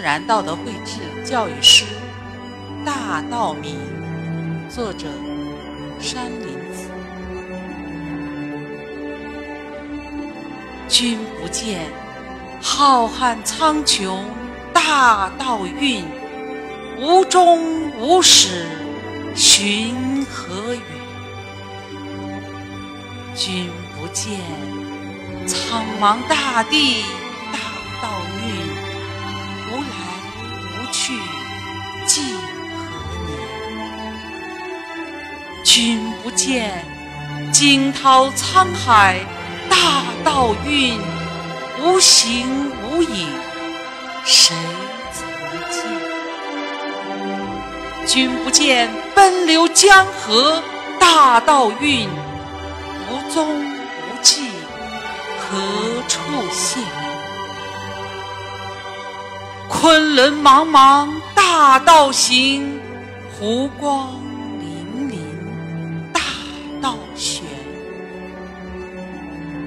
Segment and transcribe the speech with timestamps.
[0.00, 1.84] 自然道德绘制教育师，
[2.86, 3.76] 大道明，
[4.66, 5.06] 作者
[6.00, 6.88] 山林子。
[10.88, 11.82] 君不见，
[12.62, 14.20] 浩瀚苍穹，
[14.72, 16.02] 大道运，
[16.98, 18.66] 无终无始，
[19.34, 20.82] 寻何远？
[23.34, 24.40] 君不见，
[25.46, 27.04] 苍茫大地
[27.52, 27.58] 大
[28.00, 28.08] 道
[28.42, 28.69] 运。
[35.72, 36.84] 君不见，
[37.52, 39.20] 惊涛沧海，
[39.68, 41.00] 大道运，
[41.80, 43.28] 无形无影，
[44.24, 44.56] 谁
[45.12, 45.28] 曾
[45.70, 45.84] 见？
[48.04, 50.60] 君不见，奔流江河，
[50.98, 52.08] 大道运，
[53.08, 54.50] 无踪无迹，
[55.38, 55.56] 何
[56.08, 56.18] 处
[56.50, 56.82] 现？
[59.68, 62.80] 昆仑茫茫，大道行，
[63.38, 64.19] 湖光。
[66.80, 67.44] 道玄，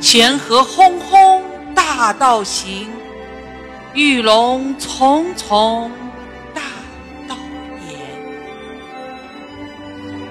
[0.02, 1.44] 玄河轰轰，
[1.76, 2.88] 大道行；
[3.94, 5.92] 玉龙丛丛，
[6.54, 6.62] 大
[7.28, 7.36] 道
[7.88, 7.98] 延。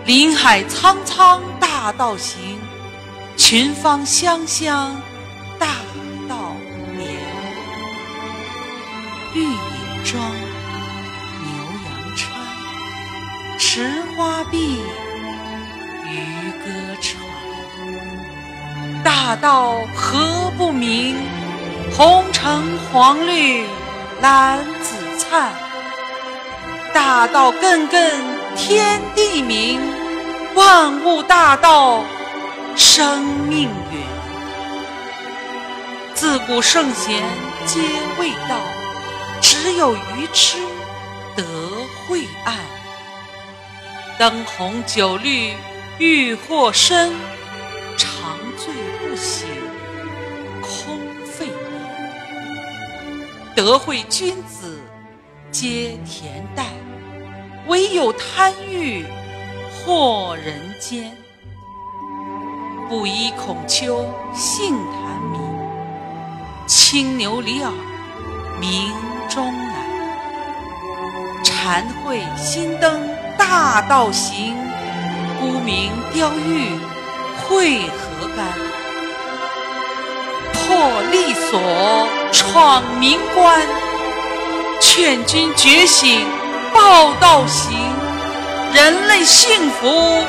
[0.05, 2.59] 林海苍苍，大道行；
[3.37, 5.01] 群芳香香，
[5.59, 5.69] 大
[6.29, 6.55] 道
[6.97, 7.09] 连。
[9.35, 10.21] 绿野庄，
[11.41, 11.49] 牛
[11.87, 12.29] 羊川，
[13.57, 14.81] 池花碧，
[16.12, 16.67] 渔歌
[17.00, 17.23] 传。
[19.02, 21.17] 大道何不明？
[21.96, 23.67] 红橙黄绿
[24.20, 25.52] 蓝紫灿。
[26.95, 28.11] 大道亘亘
[28.56, 29.80] 天地明，
[30.55, 32.05] 万物大道
[32.77, 34.02] 生命源。
[36.14, 37.23] 自古圣贤
[37.67, 37.80] 皆
[38.18, 38.56] 未道，
[39.40, 40.58] 只有愚痴
[41.36, 41.44] 得
[42.06, 42.55] 晦暗。
[44.18, 45.55] 灯红酒绿
[45.98, 47.13] 欲惑身。
[53.55, 54.80] 德惠君子
[55.53, 56.25] 皆恬
[56.57, 56.67] 淡，
[57.69, 59.05] 唯有贪欲
[59.70, 61.14] 惑人间。
[62.89, 64.05] 布衣孔丘
[64.35, 65.41] 杏坛明，
[66.67, 67.70] 青牛李耳
[68.59, 68.91] 鸣
[69.29, 69.74] 钟南。
[71.45, 74.57] 禅会心灯大道行，
[75.42, 76.70] 沽名钓誉
[77.42, 78.47] 会何干？
[80.55, 82.08] 破利锁。
[82.33, 83.61] 闯明关，
[84.80, 86.25] 劝君觉醒，
[86.73, 87.77] 报道行，
[88.73, 90.25] 人类幸福。